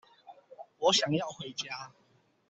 [0.79, 1.93] 我想要回家